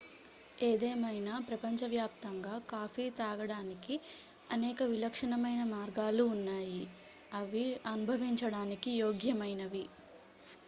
[0.59, 3.95] ఏదేమైనా ప్రపంచవ్యాప్తంగా కాఫీ త్రాగడానికి
[4.51, 6.81] అనేక విలక్షణమైన మార్గాలు ఉన్నాయి
[7.33, 9.85] అవి అనుభవించడానికి యోగ్యమైనవి